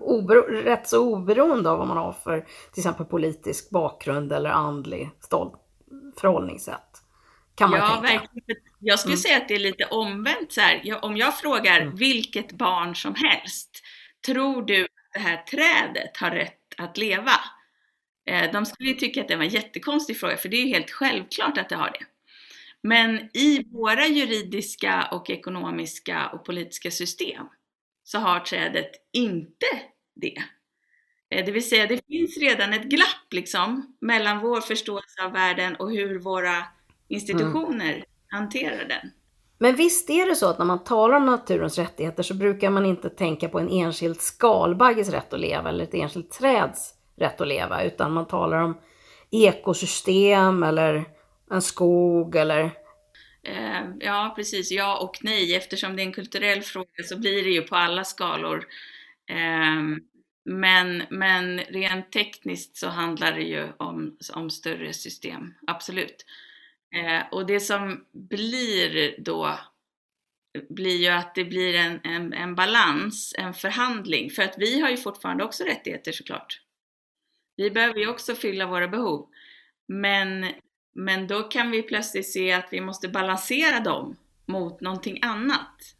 [0.00, 2.40] obero, rätt så oberoende av vad man har för
[2.72, 5.54] till exempel politisk bakgrund eller andlig stolt
[6.20, 7.02] förhållningssätt.
[7.54, 8.02] Kan man ja, tänka.
[8.02, 8.62] Verkligen.
[8.78, 9.20] Jag skulle mm.
[9.20, 11.04] säga att det är lite omvänt så här.
[11.04, 11.96] Om jag frågar mm.
[11.96, 13.70] vilket barn som helst,
[14.26, 17.32] tror du att det här trädet har rätt att leva?
[18.26, 20.90] Eh, de skulle tycka att det var en jättekonstig fråga, för det är ju helt
[20.90, 22.06] självklart att det har det.
[22.82, 27.46] Men i våra juridiska och ekonomiska och politiska system
[28.04, 29.66] så har trädet inte
[30.16, 30.42] det.
[31.30, 35.76] Eh, det vill säga, det finns redan ett glapp liksom, mellan vår förståelse av världen
[35.76, 36.64] och hur våra
[37.08, 38.04] institutioner mm.
[38.26, 39.10] hanterar den.
[39.58, 42.86] Men visst är det så att när man talar om naturens rättigheter så brukar man
[42.86, 47.48] inte tänka på en enskild skalbagges rätt att leva eller ett enskilt träds rätt att
[47.48, 48.78] leva, utan man talar om
[49.30, 51.04] ekosystem eller
[51.50, 52.64] en skog eller
[53.42, 54.70] eh, Ja, precis.
[54.70, 55.54] Ja och nej.
[55.54, 58.66] Eftersom det är en kulturell fråga så blir det ju på alla skalor.
[59.30, 59.98] Eh,
[60.44, 66.24] men, men rent tekniskt så handlar det ju om, om större system, absolut.
[66.94, 69.58] Eh, och det som blir då
[70.68, 74.30] blir ju att det blir en, en, en balans, en förhandling.
[74.30, 76.60] För att vi har ju fortfarande också rättigheter såklart.
[77.56, 79.28] Vi behöver ju också fylla våra behov.
[79.88, 80.46] Men,
[80.98, 85.94] men då kan vi plötsligt se att vi måste balansera dem mot någonting annat.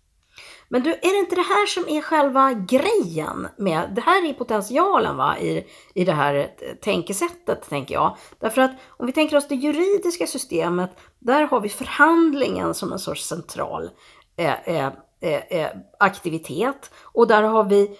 [0.68, 4.32] Men du, är det inte det här som är själva grejen med, det här är
[4.32, 8.16] potentialen va, i, i det här eh, tänkesättet, tänker jag.
[8.38, 12.98] Därför att om vi tänker oss det juridiska systemet, där har vi förhandlingen som en
[12.98, 13.90] sorts central
[14.36, 16.90] eh, eh, eh, eh aktivitet.
[17.02, 17.98] Och där har vi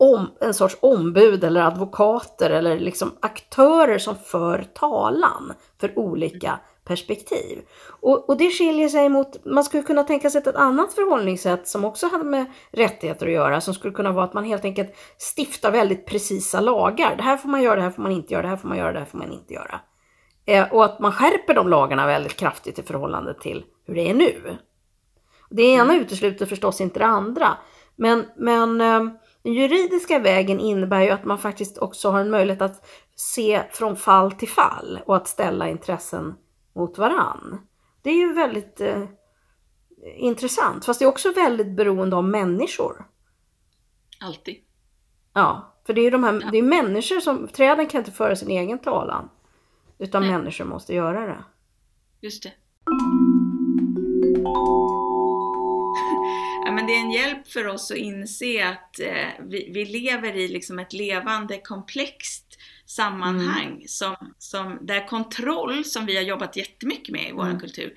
[0.00, 7.58] om, en sorts ombud eller advokater eller liksom aktörer som för talan för olika perspektiv.
[8.00, 11.84] Och, och, det skiljer sig mot, man skulle kunna tänka sig ett annat förhållningssätt som
[11.84, 14.94] också hade med rättigheter att göra, som skulle kunna vara att man helt enkelt
[15.36, 17.16] stiftar väldigt precisa lagar.
[17.16, 18.78] Det här får man göra, det här får man inte göra, det här får man
[18.78, 19.80] göra, det här får man inte göra.
[20.46, 24.14] Eh, och att man skärper de lagarna väldigt kraftigt i förhållande till hur det är
[24.14, 24.58] nu.
[25.50, 26.04] Det ena mm.
[26.04, 27.48] utesluter förstås inte det andra.
[27.96, 29.04] Men, men eh,
[29.42, 33.96] den juridiska vägen innebär ju att man faktiskt också har en möjlighet att se från
[33.96, 36.34] fall till fall och att ställa intressen
[36.74, 37.66] mot varann.
[38.02, 39.02] Det är ju väldigt eh,
[40.16, 43.06] intressant, fast det är också väldigt beroende av människor.
[44.20, 44.56] Alltid.
[45.32, 46.48] Ja, för det är ju de här, ja.
[46.50, 49.28] det är människor som, träden kan inte föra sin egen talan.
[49.98, 50.30] Utan Nej.
[50.30, 51.44] människor måste göra det.
[52.20, 52.52] Just det.
[56.90, 60.78] Det är en hjälp för oss att inse att eh, vi, vi, lever i liksom
[60.78, 63.88] ett levande komplext sammanhang mm.
[63.88, 67.60] som, som, där kontroll, som vi har jobbat jättemycket med i vår mm.
[67.60, 67.94] kultur,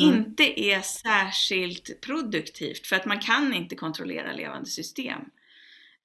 [0.00, 0.16] mm.
[0.16, 5.20] inte är särskilt produktivt för att man kan inte kontrollera levande system.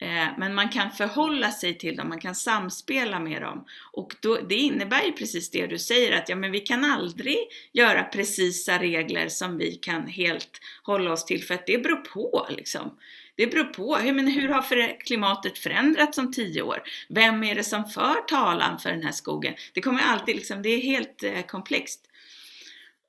[0.02, 3.66] Eh, men man kan förhålla sig till dem, man kan samspela med dem.
[3.92, 7.38] Och då, det innebär ju precis det du säger att ja, men vi kan aldrig
[7.72, 12.48] göra precisa regler som vi kan helt hålla oss till för att det beror på
[12.50, 12.98] liksom.
[13.36, 13.96] Det beror på.
[13.96, 16.84] Hur, men hur har klimatet förändrats om tio år?
[17.10, 19.54] Vem är det som för talan för den här skogen?
[19.74, 22.09] Det kommer alltid liksom, det är helt eh, komplext.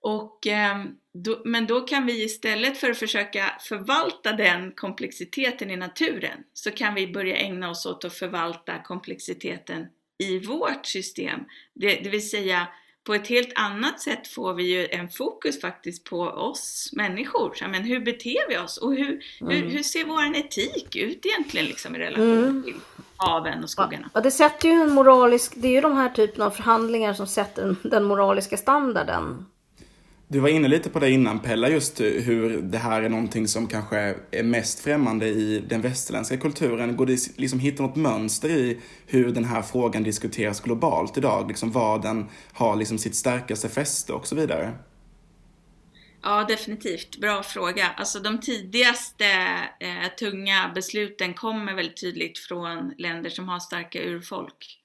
[0.00, 0.84] Och, eh,
[1.14, 6.70] då, men då kan vi istället för att försöka förvalta den komplexiteten i naturen så
[6.70, 9.86] kan vi börja ägna oss åt att förvalta komplexiteten
[10.18, 11.40] i vårt system.
[11.74, 12.68] Det, det vill säga
[13.04, 17.54] på ett helt annat sätt får vi ju en fokus faktiskt på oss människor.
[17.54, 19.52] Så, men hur beter vi oss och hur, mm.
[19.52, 22.62] hur, hur, ser vår etik ut egentligen liksom, i relation mm.
[22.62, 22.74] till
[23.16, 24.10] haven och skogarna?
[24.14, 27.26] Ja, det sätter ju en moralisk, det är ju de här typen av förhandlingar som
[27.26, 29.46] sätter den moraliska standarden
[30.32, 33.48] du var inne lite på det innan Pella, just eh, hur det här är någonting
[33.48, 36.96] som kanske är mest främmande i den västerländska kulturen.
[36.96, 41.48] Går det liksom hitta något mönster i hur den här frågan diskuteras globalt idag?
[41.48, 44.72] Liksom var den har liksom sitt starkaste fäste och så vidare?
[46.22, 47.20] Ja, definitivt.
[47.20, 47.86] Bra fråga.
[47.96, 49.24] Alltså de tidigaste
[49.80, 54.78] eh, tunga besluten kommer väldigt tydligt från länder som har starka urfolk.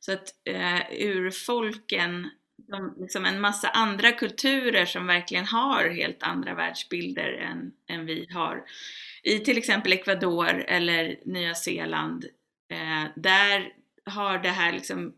[0.00, 2.28] Så att eh, urfolken
[2.68, 8.26] som liksom en massa andra kulturer som verkligen har helt andra världsbilder än, än vi
[8.30, 8.64] har.
[9.22, 12.24] I till exempel Ecuador eller Nya Zeeland,
[12.68, 13.72] eh, där
[14.04, 15.14] har det här liksom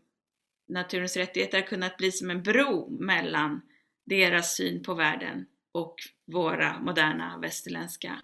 [0.67, 3.61] naturens rättigheter kunnat bli som en bro mellan
[4.05, 8.21] deras syn på världen och våra moderna västerländska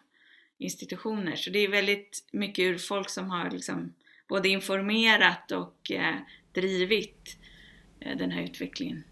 [0.58, 1.36] institutioner.
[1.36, 3.94] Så det är väldigt mycket urfolk som har liksom
[4.28, 6.16] både informerat och eh,
[6.54, 7.38] drivit
[8.00, 9.04] eh, den här utvecklingen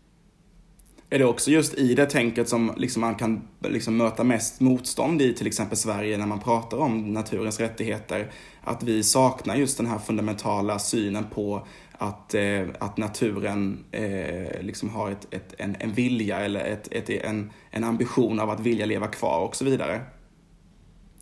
[1.10, 5.22] är det också just i det tänket som liksom man kan liksom möta mest motstånd
[5.22, 8.32] i till exempel Sverige när man pratar om naturens rättigheter.
[8.62, 14.90] Att vi saknar just den här fundamentala synen på att, eh, att naturen eh, liksom
[14.90, 18.86] har ett, ett, en, en vilja eller ett, ett, en, en ambition av att vilja
[18.86, 20.02] leva kvar och så vidare.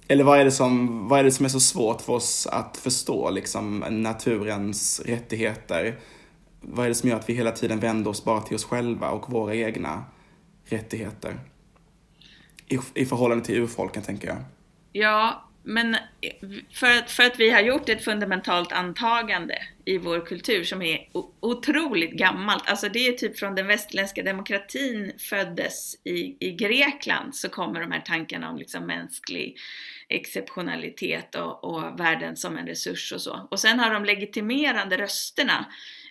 [0.08, 2.78] Eller vad är, det som, vad är det som är så svårt för oss att
[2.78, 6.00] förstå, liksom, naturens rättigheter?
[6.69, 9.10] Vad är det som gör att vi hela tiden vänder oss bara till oss själva
[9.10, 10.06] och våra egna
[10.65, 11.39] rättigheter?
[12.67, 14.38] I, i förhållande till urfolken, tänker jag.
[14.91, 15.97] Ja, men
[16.71, 21.10] för att, för att vi har gjort ett fundamentalt antagande i vår kultur som är
[21.39, 22.69] otroligt gammalt.
[22.69, 27.91] Alltså det är typ från den västerländska demokratin föddes i, i Grekland så kommer de
[27.91, 29.58] här tankarna om liksom mänsklig
[30.10, 33.47] exceptionalitet och, och världen som en resurs och så.
[33.51, 35.65] Och sen har de legitimerande rösterna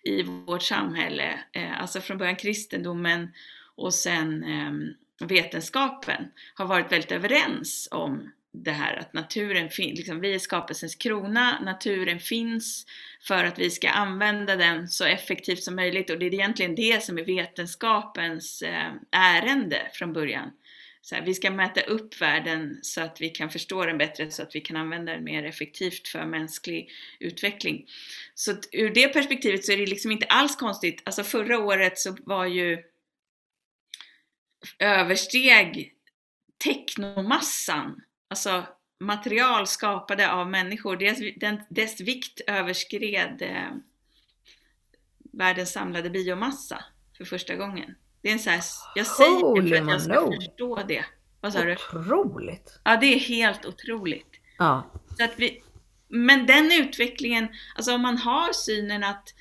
[0.07, 3.29] i vårt samhälle, eh, alltså från början kristendomen
[3.77, 10.21] och sen ehm, vetenskapen, har varit väldigt överens om det här att naturen finns, liksom,
[10.21, 12.87] vi är skapelsens krona, naturen finns
[13.23, 17.03] för att vi ska använda den så effektivt som möjligt och det är egentligen det
[17.03, 20.51] som är vetenskapens eh, ärende från början
[21.07, 24.43] så här, vi ska mäta upp världen så att vi kan förstå den bättre så
[24.43, 27.87] att vi kan använda den mer effektivt för mänsklig utveckling.
[28.35, 31.03] Så att ur det perspektivet så är det liksom inte alls konstigt.
[31.05, 32.83] Alltså förra året så var ju
[34.79, 35.95] översteg
[36.65, 38.67] teknomassan, alltså
[39.01, 43.77] material skapade av människor, dess, den, dess vikt överskred eh,
[45.33, 46.85] världens samlade biomassa
[47.17, 47.95] för första gången.
[48.23, 48.63] Det är en sån här,
[48.95, 51.05] jag säger Holy det för att jag ska förstå det.
[51.41, 51.73] Vad sa du?
[51.73, 52.81] Otroligt!
[52.85, 54.41] Ja, det är helt otroligt.
[54.59, 54.91] Ja.
[55.19, 55.63] Så att vi,
[56.09, 59.35] men den utvecklingen, alltså om man har synen att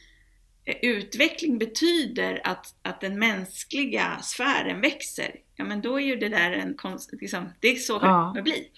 [0.65, 6.29] eh, utveckling betyder att, att den mänskliga sfären växer, ja men då är ju det
[6.29, 8.27] där en konst, liksom, det är så det Ja.
[8.29, 8.71] kommer bli.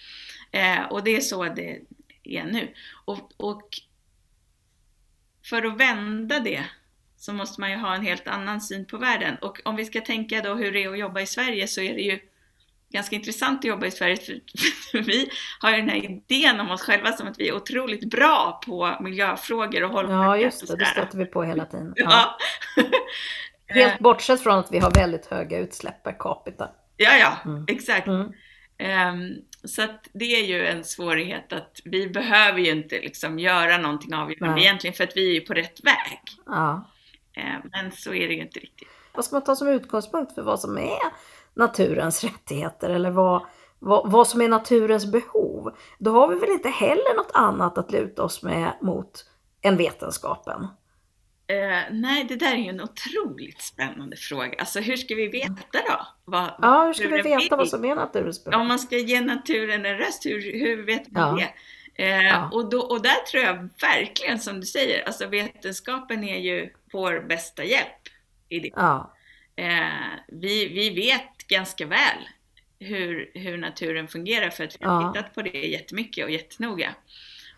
[0.51, 1.81] Eh, och det är så det
[2.23, 2.73] är nu.
[3.05, 3.69] Och, och
[5.49, 6.65] för att vända det
[7.17, 9.36] så måste man ju ha en helt annan syn på världen.
[9.41, 11.93] Och om vi ska tänka då hur det är att jobba i Sverige så är
[11.93, 12.19] det ju
[12.93, 14.34] ganska intressant att jobba i Sverige för,
[14.91, 18.10] för vi har ju den här idén om oss själva som att vi är otroligt
[18.10, 20.84] bra på miljöfrågor och ja, hållbarhet just och det.
[20.84, 21.93] Det stöter vi på hela tiden.
[21.95, 22.38] Ja.
[22.75, 22.84] Ja.
[23.69, 26.69] Helt bortsett från att vi har väldigt höga utsläpp per capita.
[26.97, 27.65] ja, ja, Mm.
[27.67, 28.08] exakt.
[28.08, 28.32] Mm.
[28.77, 33.77] Ehm, så att det är ju en svårighet att vi behöver ju inte liksom göra
[33.77, 36.19] någonting avgörande egentligen för att vi är ju på rätt väg.
[36.45, 36.89] Ja.
[37.38, 38.88] Ehm, men så är det ju inte riktigt.
[39.13, 41.00] Vad ska man ta som utgångspunkt för vad som är
[41.54, 43.45] naturens rättigheter eller vad,
[43.80, 45.76] vad, vad som är naturens behov?
[46.00, 49.26] Då har vi väl inte heller något annat att luta oss med mot
[49.62, 50.67] än vetenskapen.
[51.50, 54.56] Eh, nej, det där är ju en otroligt spännande fråga.
[54.60, 56.08] Alltså hur ska vi veta då?
[56.26, 57.69] Vad, Ja, hur ska vi veta vad vill?
[57.69, 58.62] som är naturens behov?
[58.62, 61.45] Om man ska ge naturen en röst, hur, hur vet man Ja.
[61.45, 61.50] det?
[61.97, 62.49] Eh, Ja.
[62.53, 67.25] och, då, och där tror jag verkligen som du säger, alltså vetenskapen är ju vår
[67.29, 68.01] bästa hjälp
[68.49, 68.71] i det.
[68.75, 69.13] Ja,
[69.60, 72.27] Eh, vi, vi vet ganska väl
[72.79, 75.13] hur, hur naturen fungerar för att vi har Ja.
[75.13, 76.89] tittat på det jättemycket och jättenoga.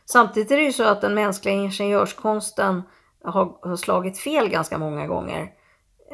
[0.06, 2.84] Samtidigt är det ju så att den mänskliga ingenjörskonsten
[3.24, 5.52] har, har slagit fel ganska många gånger.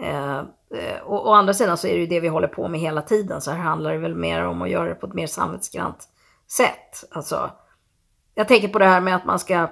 [0.03, 2.79] Eh, eh, och å andra sidan så är det ju det vi håller på med
[2.79, 3.41] hela tiden.
[3.41, 6.09] Så här handlar det väl mer om att göra det på ett mer samvetsgrant
[6.47, 7.03] sätt.
[7.11, 7.51] Alltså,
[8.35, 9.71] jag tänker på det här med att man ska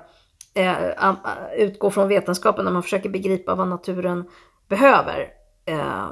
[0.55, 1.15] eh,
[1.57, 4.29] utgå från vetenskapen när man försöker begripa vad naturen
[4.69, 5.27] behöver.
[5.65, 6.09] Eh,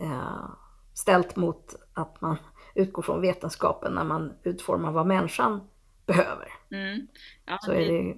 [0.00, 0.48] eh,
[0.94, 2.36] ställt mot att man
[2.74, 5.60] utgår från vetenskapen när man utformar vad människan
[6.06, 6.48] behöver.
[6.72, 7.06] Mm.
[7.46, 8.14] Ja, Så är det.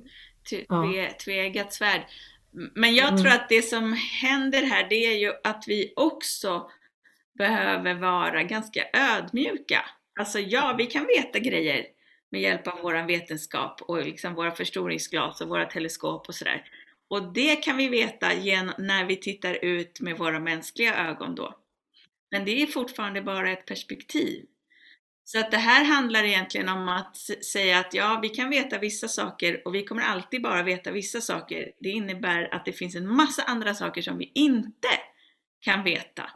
[0.51, 1.65] Tve- Ja.
[1.71, 2.01] svärd.
[2.75, 3.21] Men jag Mm.
[3.23, 6.71] tror att det som händer här det är ju att vi också
[7.39, 9.85] behöver vara ganska ödmjuka.
[10.21, 11.85] Alltså ja, vi kan veta grejer
[12.31, 16.64] med hjälp av vår vetenskap och liksom våra förstoringsglas och våra teleskop och sådär.
[17.09, 21.59] Och det kan vi veta genom, när vi tittar ut med våra mänskliga ögon då.
[22.31, 24.45] Men det är fortfarande bara ett perspektiv.
[25.25, 27.17] Så att det här handlar egentligen om att
[27.53, 31.21] säga att ja, vi kan veta vissa saker och vi kommer alltid bara veta vissa
[31.21, 31.73] saker.
[31.81, 34.88] Det innebär att det finns en massa andra saker som vi inte
[35.61, 36.31] kan veta.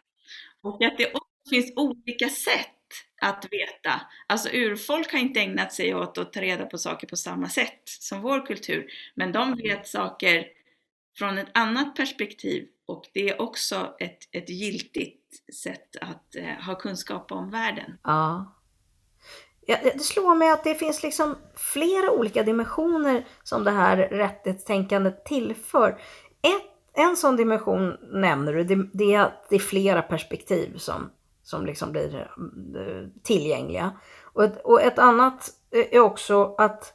[0.62, 2.81] Och att det också finns olika sätt
[3.22, 4.00] att veta.
[4.26, 7.82] Alltså urfolk har inte ägnat sig åt att ta reda på saker på samma sätt
[7.84, 8.86] som vår kultur.
[9.14, 10.46] Men de vet saker
[11.18, 16.74] från ett annat perspektiv och det är också ett, ett giltigt sätt att eh, ha
[16.74, 17.98] kunskap om världen.
[18.02, 18.58] Ja.
[19.66, 25.24] Ja, Det slår mig att det finns liksom flera olika dimensioner som det här rättighetstänkandet
[25.24, 25.90] tillför.
[26.42, 31.10] Ett, en sån dimension nämner du, det, det är att det är flera perspektiv som,
[31.42, 32.14] som liksom blir
[32.76, 33.92] eh, tillgängliga.
[34.22, 36.92] Och ett, och ett annat eh, är också att,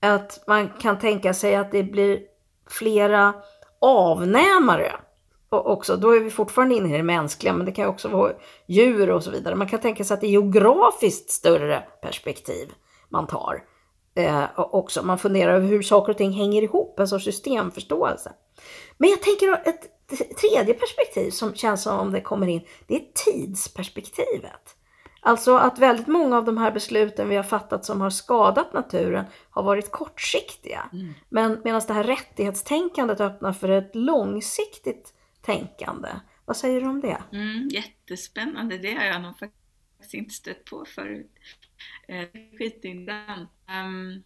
[0.00, 2.20] att man kan tänka sig att det blir
[2.66, 3.34] flera
[3.80, 4.92] avnämare
[5.62, 8.32] också, då är vi fortfarande inne i det mänskliga, men det kan ju också vara
[8.66, 9.54] djur och så vidare.
[9.54, 12.72] Man kan tänka sig att det är geografiskt större perspektiv
[13.08, 13.64] man tar.
[14.14, 18.32] Eh, också, man funderar över hur saker och ting hänger ihop, en sorts systemförståelse.
[18.98, 19.90] Men jag tänker att ett
[20.40, 24.76] tredje perspektiv som känns som om det kommer in, det är tidsperspektivet.
[25.26, 29.24] Alltså att väldigt många av de här besluten vi har fattat som har skadat naturen
[29.50, 30.88] har varit kortsiktiga.
[30.92, 31.14] Mm.
[31.28, 36.08] Men medan det här rättighetstänkandet öppnar för ett långsiktigt tänkande.
[36.44, 37.22] Vad säger du om det?
[37.32, 41.30] Mm, jättespännande, det har jag nog faktiskt inte stött på förut.
[42.08, 42.28] Eh,
[42.58, 43.50] Skitintressant.
[43.68, 44.22] Um,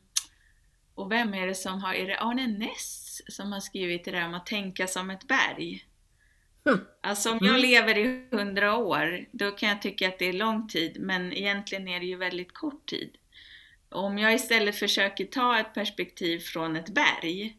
[0.99, 4.27] och vem är det som har, är det Arne Ness som har skrivit det där
[4.27, 5.87] om att tänka som ett berg?
[6.65, 6.81] Hmm.
[7.03, 7.61] Alltså om jag Mm.
[7.63, 11.89] lever i hundra år, då kan jag tycka att det är lång tid, men egentligen
[11.89, 13.17] är det ju väldigt kort tid.
[13.91, 17.57] Om jag istället försöker ta ett perspektiv från ett berg,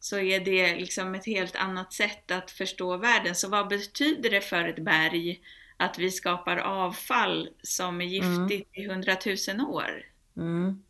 [0.00, 3.34] så är det liksom ett helt annat sätt att förstå världen.
[3.34, 5.40] Så vad betyder det för ett berg
[5.76, 10.04] att vi skapar avfall som är giftigt i hundratusen år.
[10.36, 10.82] Mm.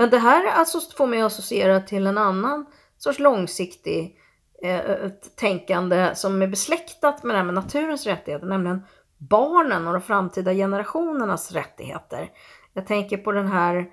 [0.00, 2.66] Men det här alltså får mig att associera till en annan
[2.98, 4.18] sorts långsiktig
[4.62, 8.84] eh, eh tänkande som är besläktat med det här med naturens rättigheter, nämligen
[9.18, 12.30] barnen och de framtida generationernas rättigheter.
[12.72, 13.90] Jag tänker på den här,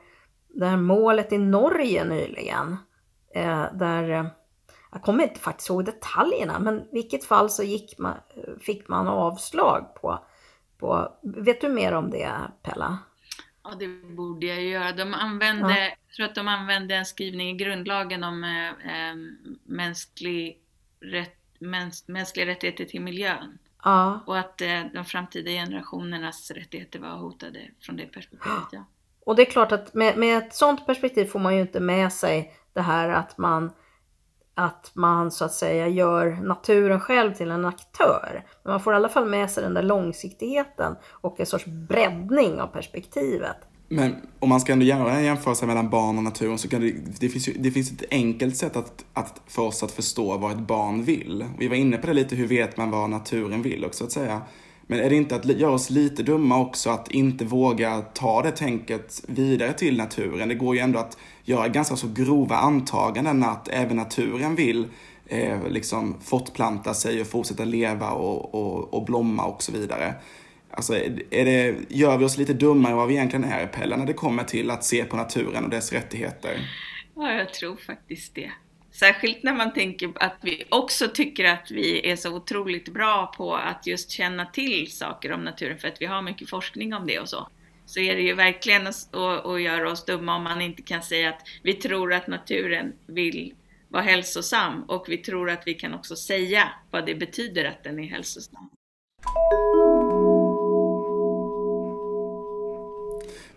[0.49, 2.77] det här målet i Norge nyligen,
[3.35, 4.25] eh, där eh,
[4.91, 8.15] jag kommer inte faktiskt ihåg detaljerna, men i vilket fall så gick man,
[8.59, 10.19] fick man avslag på,
[10.79, 11.11] på...
[11.21, 12.31] Vet du mer om det,
[12.63, 12.97] Pella?
[13.69, 14.91] Ja, det borde jag ju göra.
[14.91, 15.95] De använde, ja.
[16.07, 19.15] jag tror att de använde en skrivning i grundlagen om eh, eh
[19.63, 20.61] mänsklig
[20.99, 23.57] rätt, mäns, mänskliga rättigheter till miljön.
[23.83, 24.19] Ja.
[24.25, 28.63] Och att eh, de framtida generationernas rättigheter var hotade från det perspektivet.
[28.71, 28.85] Ja.
[29.25, 32.13] Och det är klart att med, med ett sådant perspektiv får man ju inte med
[32.13, 33.71] sig det här att man
[34.57, 38.43] att man så att säga gör naturen själv till en aktör.
[38.63, 42.61] Men man får i alla fall med sig den där långsiktigheten och en sorts breddning
[42.61, 43.57] av perspektivet.
[43.89, 46.91] Men om man ska ändå göra en jämförelse mellan barn och naturen så kan det,
[47.19, 50.51] det, finns, ju, det finns ett enkelt sätt att, att för oss att förstå vad
[50.51, 51.45] ett barn vill.
[51.59, 54.41] Vi var inne på det lite, hur vet man vad naturen vill också att säga.
[54.87, 58.51] Men är det inte att göra oss lite dumma också att inte våga ta det
[58.51, 60.49] tänket vidare till naturen?
[60.49, 64.87] Det går ju ändå att göra ganska så grova antaganden att även naturen vill
[65.25, 70.13] eh, liksom fortplanta sig och fortsätta leva och, och, och blomma och så vidare.
[70.71, 70.95] Alltså,
[71.29, 74.13] är det, gör vi oss lite dummare än vad vi egentligen är, Pelle, när det
[74.13, 76.69] kommer till att se på naturen och dess rättigheter?
[77.15, 78.51] Ja, jag tror faktiskt det.
[78.99, 83.55] Särskilt när man tänker att vi också tycker att vi är så otroligt bra på
[83.55, 87.19] att just känna till saker om naturen för att vi har mycket forskning om det
[87.19, 87.47] och så.
[87.85, 91.29] Så är det ju verkligen att, att göra oss dumma om man inte kan säga
[91.29, 93.53] att vi tror att naturen vill
[93.89, 97.99] vara hälsosam och vi tror att vi kan också säga vad det betyder att den
[97.99, 98.69] är hälsosam.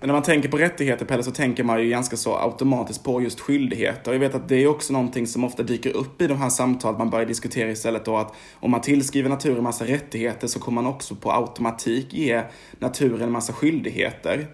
[0.00, 3.22] Men när man tänker på rättigheter, Pelle, så tänker man ju ganska så automatiskt på
[3.22, 4.12] just skyldigheter.
[4.12, 6.98] Jag vet att det är också någonting som ofta dyker upp i de här samtalen.
[6.98, 10.92] Man börjar diskutera istället då att om man tillskriver naturen massa rättigheter så kommer man
[10.92, 12.42] också på automatik ge
[12.78, 14.46] naturen massa skyldigheter.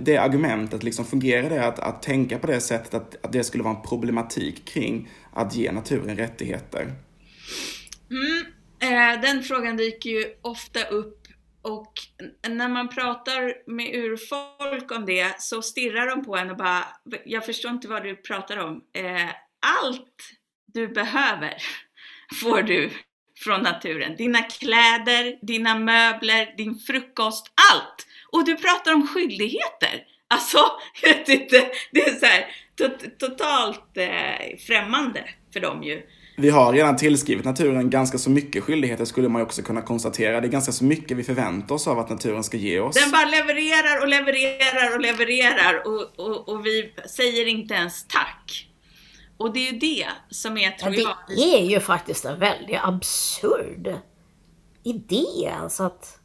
[0.00, 3.64] Det argumentet, liksom, fungerar det att, att tänka på det sättet att, att det skulle
[3.64, 6.92] vara en problematik kring att ge naturen rättigheter?
[8.10, 8.44] Mm,
[8.78, 11.17] eh, den frågan dyker ju ofta upp
[11.68, 11.92] och
[12.48, 16.84] när man pratar med urfolk om det så stirrar de på en och bara,
[17.24, 18.84] jag förstår inte vad du pratar om.
[18.94, 19.28] Eh,
[19.82, 20.30] allt
[20.66, 21.54] du behöver
[22.40, 22.90] får du
[23.44, 24.16] från naturen.
[24.16, 28.06] Dina kläder, dina möbler, din frukost, allt!
[28.32, 30.04] Och du pratar om skyldigheter!
[30.30, 30.58] Alltså,
[31.02, 32.46] jag vet inte, det är så här,
[33.18, 36.02] totalt eh, främmande för dem ju
[36.40, 40.40] vi har redan tillskrivit naturen ganska så mycket skyldigheter skulle man ju också kunna konstatera.
[40.40, 42.96] Det är ganska så mycket vi förväntar oss av att naturen ska ge oss.
[42.96, 48.68] Den bara levererar och levererar och levererar och, och, och vi säger inte ens tack.
[49.36, 51.60] Och det är ju det som är, tror ja, det jag...
[51.60, 53.94] är ju faktiskt en väldigt absurd
[54.82, 56.18] idé, alltså att,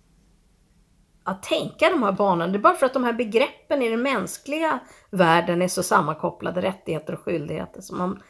[1.23, 2.47] att tänka de här banorna.
[2.47, 6.61] Det är bara för att de här begreppen i den mänskliga världen är så sammankopplade,
[6.61, 8.21] rättigheter och skyldigheter, som man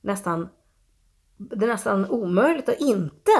[0.00, 0.48] nästan
[1.50, 3.32] det är nästan omöjligt att inte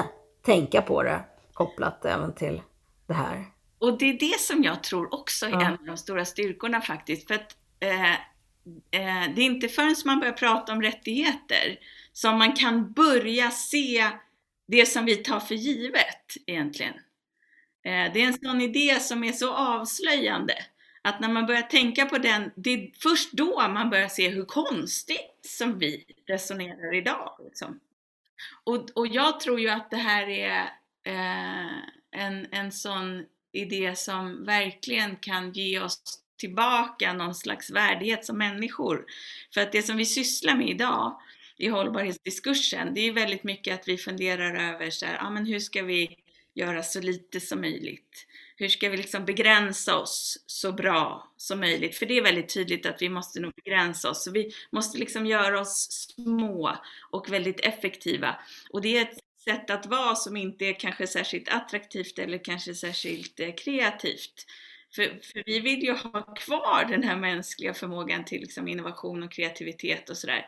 [0.42, 2.62] tänka på det kopplat även till
[3.06, 3.44] det här.
[3.78, 5.60] Och det är det som jag tror också är ja.
[5.60, 7.28] en av de stora styrkorna faktiskt.
[7.28, 8.12] För att eh,
[8.90, 11.78] eh, det är inte förrän man börjar prata om rättigheter
[12.12, 14.08] som man kan börja se
[14.68, 16.94] det som vi tar för givet egentligen.
[17.84, 20.54] Eh, det är en sån idé som är så avslöjande
[21.02, 24.44] att när man börjar tänka på den, det är först då man börjar se hur
[24.44, 27.36] konstigt som vi resonerar idag.
[27.44, 27.80] Liksom.
[28.64, 30.62] Och, och jag tror ju att det här är
[31.04, 31.76] eh,
[32.10, 39.04] en, en sån idé som verkligen kan ge oss tillbaka någon slags värdighet som människor.
[39.54, 41.20] För att det som vi sysslar med idag
[41.56, 45.58] i hållbarhetsdiskursen, det är väldigt mycket att vi funderar över så här, ah, men hur
[45.58, 46.16] ska vi
[46.54, 48.26] göra så lite som möjligt?
[48.56, 51.96] Hur ska vi liksom begränsa oss så bra som möjligt?
[51.96, 54.24] För det är väldigt tydligt att vi måste nog begränsa oss.
[54.24, 56.76] Så vi måste liksom göra oss små
[57.10, 58.36] och väldigt effektiva.
[58.70, 62.74] Och det är ett sätt att vara som inte är kanske särskilt attraktivt eller kanske
[62.74, 64.46] särskilt eh, kreativt.
[64.94, 69.32] För, för, vi vill ju ha kvar den här mänskliga förmågan till liksom innovation och
[69.32, 70.46] kreativitet och sådär.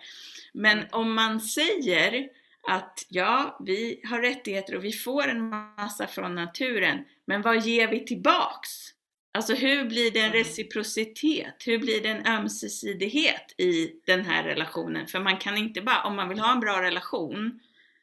[0.52, 0.88] Men mm.
[0.92, 2.28] om man säger
[2.66, 7.88] att ja, vi har rättigheter och vi får en massa från naturen, men vad ger
[7.88, 8.70] vi tillbaks?
[9.34, 10.38] Alltså hur blir det en mm.
[10.38, 11.54] reciprocitet?
[11.66, 15.06] Hur blir det en ömsesidighet i den här relationen?
[15.06, 17.60] För man kan inte bara, om man vill ha en bra relation,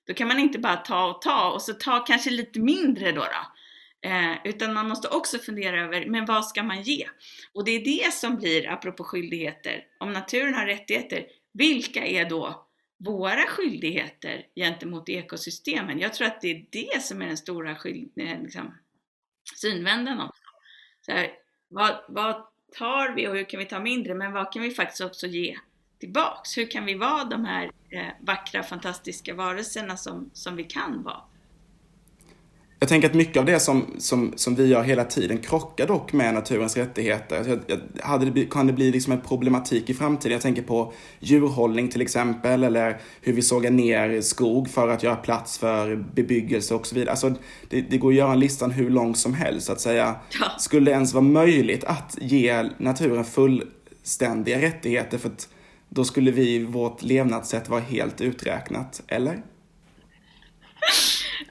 [0.08, 3.22] Då kan man inte bara ta och ta och så ta kanske lite mindre då.
[3.22, 3.52] då.
[4.10, 7.08] Eh, utan man måste också fundera över, men vad ska man ge?
[7.54, 12.68] Och det är det som blir, apropå skyldigheter, om naturen har rättigheter, vilka är då
[13.06, 16.00] våra skyldigheter gentemot ekosystemen?
[16.00, 18.78] Jag tror att det är det som är den stora eh, liksom,
[19.56, 20.44] synvändan också.
[21.06, 21.32] Så här,
[21.68, 22.46] vad, vad
[22.78, 24.14] tar vi och hur kan vi ta mindre?
[24.14, 25.58] Men vad kan vi faktiskt också ge
[26.00, 26.58] tillbaks?
[26.58, 31.22] Hur kan vi vara de här eh, vackra, fantastiska varelserna som, som vi kan vara?
[32.82, 36.14] Jag tänker att mycket av det som, som, som vi gör hela tiden krockar dock
[36.14, 37.46] med naturens rättigheter.
[37.48, 40.32] Jag, jag, hade det, kan det bli liksom en problematik i framtiden?
[40.32, 45.16] Jag tänker på djurhållning till exempel, eller hur vi sågar ner skog för att göra
[45.16, 47.12] plats för bebyggelse och så vidare.
[47.12, 47.34] Alltså,
[47.70, 50.16] det, det går att göra listan hur lång som helst, så att säga.
[50.40, 50.52] Ja.
[50.60, 55.18] Skulle det ens vara möjligt att ge naturen fullständiga rättigheter?
[55.18, 55.50] För att
[55.90, 59.44] då skulle vi, vårt levnadssätt vara helt uträknat, eller?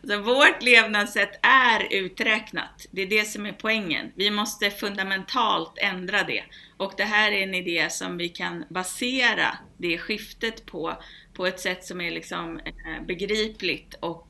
[0.03, 2.87] Alltså, vårt levnadssätt är uträknat.
[2.91, 4.13] Det är det som är poängen.
[4.15, 6.45] Vi måste fundamentalt ändra det.
[6.77, 10.97] Och det här är en idé som vi kan basera det skiftet på,
[11.35, 14.27] på ett sätt som är liksom eh, begripligt och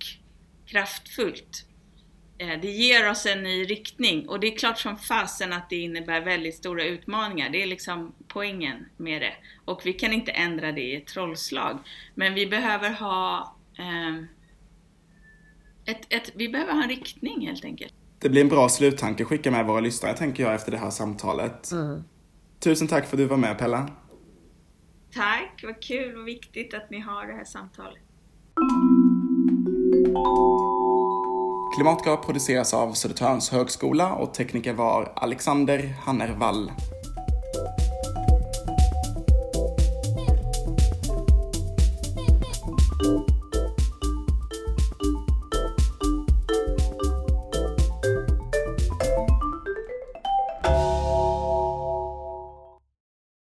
[0.67, 1.67] kraftfullt.
[2.39, 5.77] Eh, det ger oss en ny riktning och det är klart som fasen att det
[5.77, 7.51] innebär väldigt stora utmaningar.
[7.51, 9.35] Det är liksom poängen med det.
[9.65, 11.79] Och vi kan inte ändra det i ett trollslag.
[12.15, 14.25] Men vi behöver ha eh,
[15.91, 17.95] ett, ett, vi behöver ha en riktning helt enkelt.
[18.19, 20.91] Det blir en bra sluttanke att skicka med våra lyssnare tänker jag efter det här
[20.91, 21.73] samtalet.
[21.73, 22.05] Mm.
[22.59, 23.89] Tusen tack för att du var med Pella.
[25.15, 28.03] Tack, vad kul och viktigt att ni har det här samtalet.
[31.77, 36.71] Klimatgrad produceras av Södertörns högskola och tekniker var Alexander Hannervall.